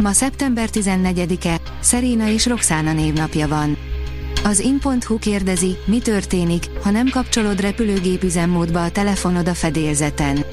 Ma 0.00 0.12
szeptember 0.12 0.68
14-e, 0.72 1.60
Szeréna 1.80 2.28
és 2.28 2.46
Roxana 2.46 2.92
névnapja 2.92 3.48
van. 3.48 3.76
Az 4.44 4.58
in.hu 4.58 5.18
kérdezi, 5.18 5.76
mi 5.84 5.98
történik, 5.98 6.64
ha 6.82 6.90
nem 6.90 7.08
kapcsolod 7.08 7.60
repülőgép 7.60 8.22
üzemmódba 8.22 8.82
a 8.82 8.90
telefonod 8.90 9.48
a 9.48 9.54
fedélzeten. 9.54 10.44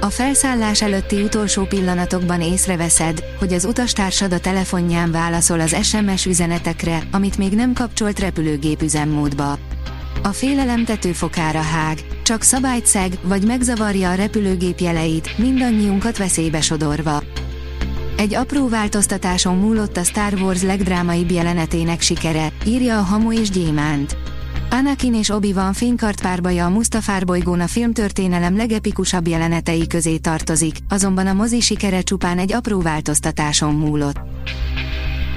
A 0.00 0.10
felszállás 0.10 0.82
előtti 0.82 1.22
utolsó 1.22 1.64
pillanatokban 1.64 2.40
észreveszed, 2.40 3.24
hogy 3.38 3.52
az 3.52 3.64
utastársad 3.64 4.32
a 4.32 4.40
telefonján 4.40 5.10
válaszol 5.10 5.60
az 5.60 5.76
SMS 5.82 6.26
üzenetekre, 6.26 7.02
amit 7.10 7.38
még 7.38 7.52
nem 7.52 7.72
kapcsolt 7.72 8.18
repülőgép 8.18 8.82
üzemmódba. 8.82 9.58
A 10.22 10.28
félelem 10.28 10.84
tetőfokára 10.84 11.60
hág, 11.60 11.98
csak 12.22 12.42
szabályt 12.42 12.86
szeg, 12.86 13.12
vagy 13.22 13.46
megzavarja 13.46 14.10
a 14.10 14.14
repülőgép 14.14 14.78
jeleit, 14.78 15.38
mindannyiunkat 15.38 16.16
veszélybe 16.16 16.60
sodorva. 16.60 17.22
Egy 18.20 18.34
apró 18.34 18.68
változtatáson 18.68 19.56
múlott 19.56 19.96
a 19.96 20.02
Star 20.02 20.34
Wars 20.34 20.62
legdrámaibb 20.62 21.30
jelenetének 21.30 22.00
sikere, 22.00 22.52
írja 22.66 22.98
a 22.98 23.02
Hamu 23.02 23.32
és 23.32 23.50
Gyémánt. 23.50 24.16
Anakin 24.70 25.14
és 25.14 25.28
Obi-Wan 25.28 25.72
fénykart 25.72 26.20
párbaja 26.20 26.64
a 26.64 26.68
Mustafár 26.68 27.24
bolygón 27.24 27.60
a 27.60 27.66
filmtörténelem 27.66 28.56
legepikusabb 28.56 29.26
jelenetei 29.26 29.86
közé 29.86 30.16
tartozik, 30.16 30.76
azonban 30.88 31.26
a 31.26 31.32
mozi 31.32 31.60
sikere 31.60 32.00
csupán 32.00 32.38
egy 32.38 32.52
apró 32.52 32.80
változtatáson 32.80 33.74
múlott. 33.74 34.20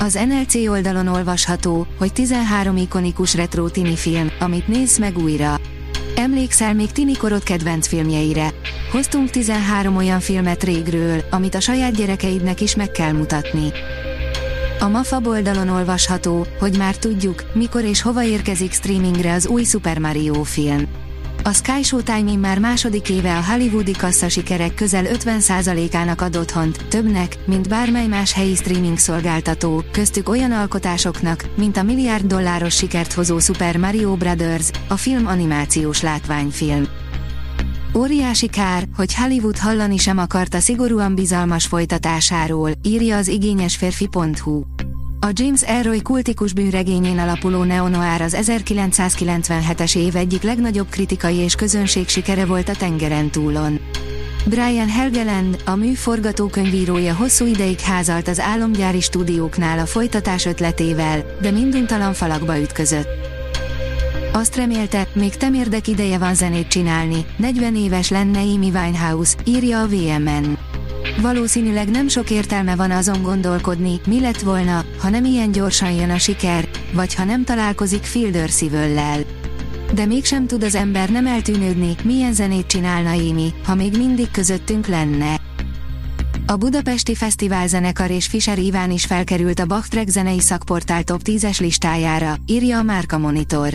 Az 0.00 0.18
NLC 0.28 0.54
oldalon 0.54 1.06
olvasható, 1.06 1.86
hogy 1.98 2.12
13 2.12 2.76
ikonikus 2.76 3.34
retro 3.34 3.68
tini 3.68 3.96
film, 3.96 4.30
amit 4.38 4.68
nézz 4.68 4.98
meg 4.98 5.18
újra. 5.18 5.60
Emlékszel 6.16 6.74
még 6.74 6.92
tini 6.92 7.16
korod 7.16 7.42
kedvenc 7.42 7.86
filmjeire? 7.86 8.52
Hoztunk 8.90 9.30
13 9.30 9.96
olyan 9.96 10.20
filmet 10.20 10.64
régről, 10.64 11.24
amit 11.30 11.54
a 11.54 11.60
saját 11.60 11.96
gyerekeidnek 11.96 12.60
is 12.60 12.74
meg 12.74 12.90
kell 12.90 13.12
mutatni. 13.12 13.72
A 14.80 14.88
MAFA 14.88 15.20
oldalon 15.24 15.68
olvasható, 15.68 16.46
hogy 16.58 16.76
már 16.76 16.96
tudjuk, 16.96 17.44
mikor 17.52 17.84
és 17.84 18.02
hova 18.02 18.24
érkezik 18.24 18.72
streamingre 18.72 19.32
az 19.32 19.46
új 19.46 19.64
Super 19.64 19.98
Mario 19.98 20.42
film. 20.42 20.88
A 21.42 21.52
Sky 21.52 21.82
Showtime 21.82 22.36
már 22.36 22.58
második 22.58 23.08
éve 23.08 23.36
a 23.36 23.44
hollywoodi 23.44 23.92
kassza 23.92 24.28
sikerek 24.28 24.74
közel 24.74 25.04
50%-ának 25.04 26.20
ad 26.20 26.36
otthont, 26.36 26.88
többnek, 26.88 27.36
mint 27.46 27.68
bármely 27.68 28.06
más 28.06 28.32
helyi 28.32 28.54
streaming 28.54 28.98
szolgáltató, 28.98 29.84
köztük 29.92 30.28
olyan 30.28 30.52
alkotásoknak, 30.52 31.44
mint 31.56 31.76
a 31.76 31.82
milliárd 31.82 32.24
dolláros 32.24 32.76
sikert 32.76 33.12
hozó 33.12 33.38
Super 33.38 33.76
Mario 33.76 34.16
Brothers, 34.16 34.70
a 34.88 34.96
film 34.96 35.26
animációs 35.26 36.02
látványfilm. 36.02 36.97
Óriási 37.94 38.48
kár, 38.48 38.88
hogy 38.96 39.14
Hollywood 39.14 39.58
hallani 39.58 39.96
sem 39.96 40.18
akarta 40.18 40.58
szigorúan 40.60 41.14
bizalmas 41.14 41.66
folytatásáról, 41.66 42.70
írja 42.82 43.16
az 43.16 43.28
igényes 43.28 43.76
férfi.hu. 43.76 44.62
A 45.20 45.30
James 45.32 45.62
Elroy 45.62 46.02
kultikus 46.02 46.52
bűnregényén 46.52 47.18
alapuló 47.18 47.62
neonoár 47.62 48.20
az 48.20 48.36
1997-es 48.40 49.96
év 49.96 50.16
egyik 50.16 50.42
legnagyobb 50.42 50.88
kritikai 50.88 51.36
és 51.36 51.54
közönség 51.54 52.08
sikere 52.08 52.46
volt 52.46 52.68
a 52.68 52.74
tengeren 52.74 53.30
túlon. 53.30 53.80
Brian 54.46 54.88
Helgeland, 54.88 55.62
a 55.64 55.74
mű 55.74 55.92
forgatókönyvírója 55.92 57.14
hosszú 57.14 57.46
ideig 57.46 57.80
házalt 57.80 58.28
az 58.28 58.40
álomgyári 58.40 59.00
stúdióknál 59.00 59.78
a 59.78 59.86
folytatás 59.86 60.46
ötletével, 60.46 61.24
de 61.40 61.50
minduntalan 61.50 62.12
falakba 62.12 62.60
ütközött. 62.60 63.27
Azt 64.32 64.56
remélte, 64.56 65.08
még 65.12 65.36
temérdek 65.36 65.88
ideje 65.88 66.18
van 66.18 66.34
zenét 66.34 66.68
csinálni, 66.68 67.26
40 67.36 67.76
éves 67.76 68.10
lenne 68.10 68.38
Amy 68.38 68.70
Winehouse, 68.70 69.36
írja 69.44 69.80
a 69.80 69.86
VMN. 69.86 70.58
Valószínűleg 71.20 71.90
nem 71.90 72.08
sok 72.08 72.30
értelme 72.30 72.76
van 72.76 72.90
azon 72.90 73.22
gondolkodni, 73.22 74.00
mi 74.06 74.20
lett 74.20 74.40
volna, 74.40 74.84
ha 74.98 75.08
nem 75.08 75.24
ilyen 75.24 75.52
gyorsan 75.52 75.90
jön 75.90 76.10
a 76.10 76.18
siker, 76.18 76.68
vagy 76.92 77.14
ha 77.14 77.24
nem 77.24 77.44
találkozik 77.44 78.02
Fielder 78.02 78.50
szívöllel. 78.50 79.20
De 79.94 80.04
mégsem 80.04 80.46
tud 80.46 80.62
az 80.62 80.74
ember 80.74 81.10
nem 81.10 81.26
eltűnődni, 81.26 81.94
milyen 82.02 82.32
zenét 82.32 82.66
csinálna 82.66 83.10
Amy, 83.10 83.52
ha 83.64 83.74
még 83.74 83.96
mindig 83.96 84.30
közöttünk 84.30 84.86
lenne. 84.86 85.40
A 86.46 86.56
Budapesti 86.56 87.14
Fesztivál 87.14 87.68
zenekar 87.68 88.10
és 88.10 88.26
Fischer 88.26 88.58
Iván 88.58 88.90
is 88.90 89.04
felkerült 89.04 89.60
a 89.60 89.66
Bachtrek 89.66 90.08
zenei 90.08 90.40
szakportál 90.40 91.02
top 91.02 91.20
10-es 91.24 91.60
listájára, 91.60 92.36
írja 92.46 92.78
a 92.78 92.82
Márka 92.82 93.18
Monitor. 93.18 93.72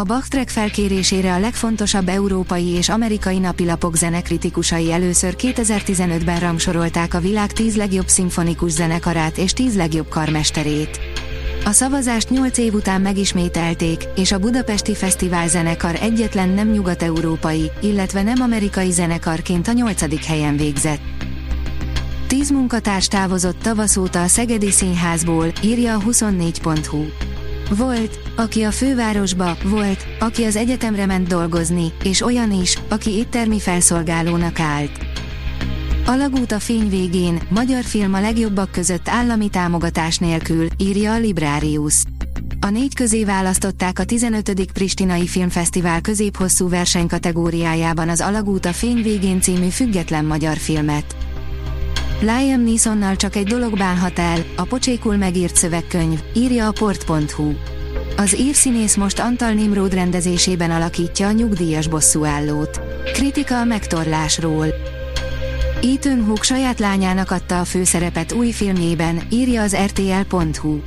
A 0.00 0.04
Bachtrek 0.04 0.48
felkérésére 0.48 1.34
a 1.34 1.38
legfontosabb 1.38 2.08
európai 2.08 2.66
és 2.66 2.88
amerikai 2.88 3.38
napilapok 3.38 3.96
zenekritikusai 3.96 4.92
először 4.92 5.34
2015-ben 5.38 6.40
rangsorolták 6.40 7.14
a 7.14 7.20
világ 7.20 7.52
10 7.52 7.76
legjobb 7.76 8.08
szimfonikus 8.08 8.70
zenekarát 8.70 9.38
és 9.38 9.52
10 9.52 9.76
legjobb 9.76 10.08
karmesterét. 10.08 11.00
A 11.64 11.70
szavazást 11.70 12.30
8 12.30 12.58
év 12.58 12.74
után 12.74 13.00
megismételték, 13.00 14.08
és 14.14 14.32
a 14.32 14.38
Budapesti 14.38 14.94
Fesztivál 14.94 15.48
zenekar 15.48 15.94
egyetlen 15.94 16.48
nem 16.48 16.70
nyugat-európai, 16.70 17.70
illetve 17.80 18.22
nem 18.22 18.40
amerikai 18.40 18.90
zenekarként 18.90 19.68
a 19.68 19.72
8. 19.72 20.26
helyen 20.26 20.56
végzett. 20.56 21.00
10 22.26 22.50
munkatárs 22.50 23.08
távozott 23.08 23.62
tavasz 23.62 23.96
óta 23.96 24.22
a 24.22 24.26
Szegedi 24.26 24.70
Színházból, 24.70 25.46
írja 25.62 25.94
a 25.94 26.00
24.hu. 26.00 27.04
Volt, 27.76 28.18
aki 28.36 28.62
a 28.62 28.70
fővárosba, 28.70 29.56
volt, 29.64 30.06
aki 30.18 30.44
az 30.44 30.56
egyetemre 30.56 31.06
ment 31.06 31.28
dolgozni, 31.28 31.92
és 32.04 32.22
olyan 32.22 32.52
is, 32.52 32.78
aki 32.88 33.10
éttermi 33.10 33.60
felszolgálónak 33.60 34.60
állt. 34.60 34.90
Alagút 36.06 36.52
a 36.52 36.58
fény 36.58 36.88
végén, 36.88 37.40
magyar 37.48 37.84
film 37.84 38.14
a 38.14 38.20
legjobbak 38.20 38.70
között 38.70 39.08
állami 39.08 39.48
támogatás 39.48 40.18
nélkül, 40.18 40.66
írja 40.76 41.12
a 41.12 41.18
Librarius. 41.18 41.94
A 42.60 42.70
négy 42.70 42.94
közé 42.94 43.24
választották 43.24 43.98
a 43.98 44.04
15. 44.04 44.72
Pristinai 44.72 45.26
Filmfesztivál 45.26 46.00
középhosszú 46.00 46.68
versenykategóriájában 46.68 48.08
az 48.08 48.20
Alagút 48.20 48.66
a 48.66 48.72
fény 48.72 49.02
végén 49.02 49.40
című 49.40 49.68
független 49.68 50.24
magyar 50.24 50.56
filmet. 50.56 51.16
Liam 52.20 52.64
Neesonnal 52.64 53.16
csak 53.16 53.36
egy 53.36 53.46
dolog 53.46 53.78
bánhat 53.78 54.18
el, 54.18 54.38
a 54.56 54.62
pocsékul 54.62 55.16
megírt 55.16 55.56
szövegkönyv, 55.56 56.20
írja 56.34 56.66
a 56.66 56.72
port.hu. 56.72 57.52
Az 58.16 58.38
írszínész 58.38 58.96
most 58.96 59.18
Antal 59.18 59.52
Nimród 59.52 59.94
rendezésében 59.94 60.70
alakítja 60.70 61.26
a 61.26 61.32
nyugdíjas 61.32 61.86
bosszúállót. 61.86 62.80
Kritika 63.12 63.58
a 63.58 63.64
megtorlásról. 63.64 64.66
Ethan 65.82 66.24
Hawke 66.24 66.42
saját 66.42 66.78
lányának 66.78 67.30
adta 67.30 67.60
a 67.60 67.64
főszerepet 67.64 68.32
új 68.32 68.50
filmjében, 68.50 69.22
írja 69.30 69.62
az 69.62 69.76
rtl.hu. 69.76 70.80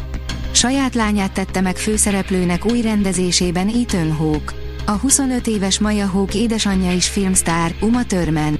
Saját 0.52 0.96
lányát 0.96 1.32
tette 1.32 1.62
meg 1.62 1.78
főszereplőnek 1.78 2.72
új 2.72 2.82
rendezésében 2.82 3.68
Ethan 3.68 4.12
Hawke. 4.12 4.54
A 4.86 4.92
25 4.92 5.48
éves 5.48 5.80
Maya 5.80 6.08
Hawke 6.08 6.38
édesanyja 6.38 6.92
is 6.92 7.08
filmstár, 7.08 7.76
Uma 7.82 8.04
Thurman. 8.06 8.60